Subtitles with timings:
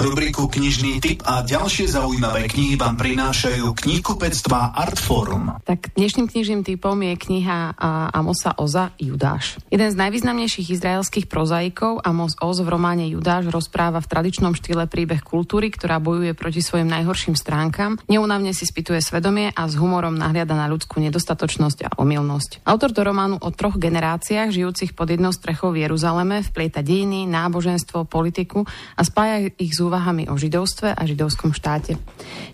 [0.00, 5.60] Rubriku Knižný typ a ďalšie zaujímavé knihy vám prinášajú knihkupectva Artforum.
[5.60, 7.76] Tak dnešným knižným typom je kniha
[8.08, 9.60] Amosa Oza Judáš.
[9.68, 15.20] Jeden z najvýznamnejších izraelských prozaikov Amos Oz v románe Judáš rozpráva v tradičnom štýle príbeh
[15.20, 20.56] kultúry, ktorá bojuje proti svojim najhorším stránkam, neunavne si spituje svedomie a s humorom nahliada
[20.56, 22.64] na ľudskú nedostatočnosť a omylnosť.
[22.64, 28.08] Autor do románu o troch generáciách žijúcich pod jednou strechou v Jeruzaleme vplieta dejiny, náboženstvo,
[28.08, 28.64] politiku
[28.96, 31.98] a spája ich úvahami o židovstve a židovskom štáte.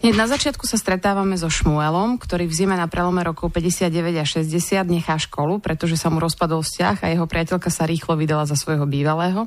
[0.01, 4.25] Hneď na začiatku sa stretávame so Šmuelom, ktorý v zime na prelome rokov 59 a
[4.25, 4.49] 60
[4.89, 8.89] nechá školu, pretože sa mu rozpadol vzťah a jeho priateľka sa rýchlo vydala za svojho
[8.89, 9.45] bývalého,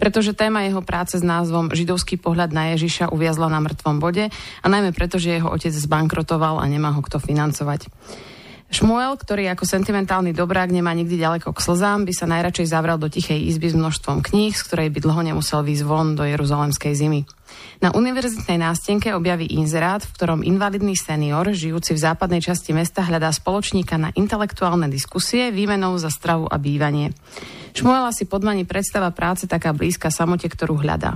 [0.00, 4.66] pretože téma jeho práce s názvom Židovský pohľad na Ježiša uviazla na mŕtvom bode a
[4.66, 7.92] najmä preto, že jeho otec zbankrotoval a nemá ho kto financovať.
[8.66, 13.06] Šmuel, ktorý ako sentimentálny dobrák nemá nikdy ďaleko k slzám, by sa najradšej zavrel do
[13.06, 17.30] tichej izby s množstvom kníh, z ktorej by dlho nemusel výjsť von do jeruzalemskej zimy.
[17.78, 23.30] Na univerzitnej nástenke objaví inzerát, v ktorom invalidný senior, žijúci v západnej časti mesta, hľadá
[23.30, 27.14] spoločníka na intelektuálne diskusie výmenou za stravu a bývanie.
[27.76, 31.12] Šmuela si podmaní predstava práce taká blízka samote, ktorú hľadá.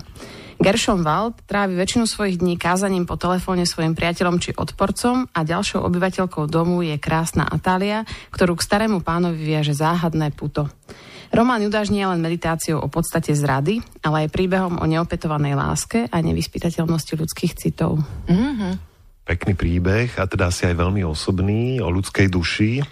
[0.60, 5.80] Gershon Wald trávi väčšinu svojich dní kázaním po telefóne svojim priateľom či odporcom a ďalšou
[5.80, 10.68] obyvateľkou domu je krásna Atália, ktorú k starému pánovi viaže záhadné puto.
[11.32, 16.12] Román Judáš nie je len meditáciou o podstate zrady, ale aj príbehom o neopetovanej láske
[16.12, 18.04] a nevyspytateľnosti ľudských citov.
[18.28, 18.89] Mm-hmm
[19.30, 22.82] pekný príbeh a teda asi aj veľmi osobný o ľudskej duši.
[22.82, 22.84] E,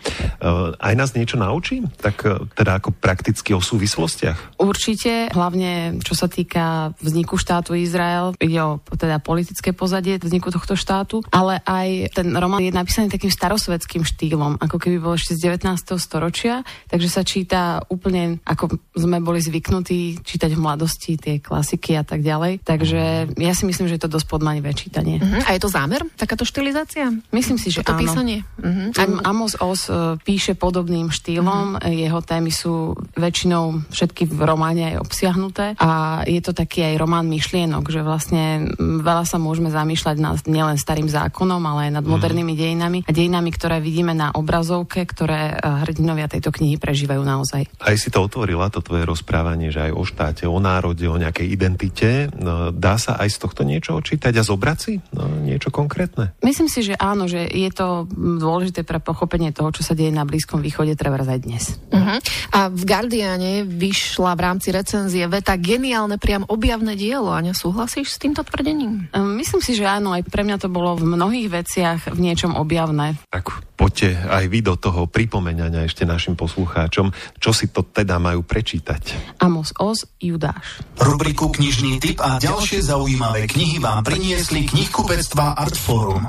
[0.79, 1.83] aj nás niečo naučí?
[1.99, 4.63] Tak e, teda ako prakticky o súvislostiach?
[4.63, 10.79] Určite, hlavne čo sa týka vzniku štátu Izrael, ide o teda politické pozadie vzniku tohto
[10.79, 15.51] štátu, ale aj ten román je napísaný takým starosvedským štýlom, ako keby bol ešte z
[15.59, 15.75] 19.
[15.99, 22.05] storočia, takže sa číta úplne ako sme boli zvyknutí čítať v mladosti tie klasiky a
[22.05, 22.63] tak ďalej.
[22.63, 25.19] Takže ja si myslím, že je to dosť podmanivé čítanie.
[25.19, 25.43] Uh-huh.
[25.49, 26.05] A je to zámer?
[26.15, 27.09] Tak takáto štilizácia?
[27.33, 28.05] Myslím si, že to áno.
[28.05, 28.45] písanie?
[28.61, 28.93] Uh-huh.
[29.25, 31.89] Amos Oz uh, píše podobným štýlom, uh-huh.
[31.89, 37.25] jeho témy sú väčšinou všetky v románe aj obsiahnuté a je to taký aj román
[37.33, 42.21] myšlienok, že vlastne veľa sa môžeme zamýšľať nad nielen starým zákonom, ale aj nad uh-huh.
[42.21, 45.57] modernými dejinami a dejinami, ktoré vidíme na obrazovke, ktoré
[45.89, 47.65] hrdinovia tejto knihy prežívajú naozaj.
[47.81, 51.47] Aj si to otvorila, to tvoje rozprávanie, že aj o štáte, o národe, o nejakej
[51.49, 52.11] identite.
[52.37, 56.08] No, dá sa aj z tohto niečo očítať a zobrať si no, niečo konkrétne?
[56.09, 56.45] Podstatné?
[56.45, 60.25] Myslím si, že áno, že je to dôležité pre pochopenie toho, čo sa deje na
[60.25, 61.65] Blízkom východe, treba aj dnes.
[61.91, 62.19] Uh-huh.
[62.55, 67.31] A v Guardiane vyšla v rámci recenzie veta geniálne priam objavné dielo.
[67.31, 69.11] Aňa, súhlasíš s týmto tvrdením?
[69.13, 72.59] Ehm, myslím si, že áno, aj pre mňa to bolo v mnohých veciach v niečom
[72.59, 73.15] objavné.
[73.31, 78.43] Tak poďte aj vy do toho pripomenania ešte našim poslucháčom, čo si to teda majú
[78.43, 79.39] prečítať.
[79.39, 80.83] Amos Oz, Judáš.
[80.99, 86.27] Rubriku Knižný typ a ďalšie zaujímavé knihy vám priniesli knihkupectva Artforum.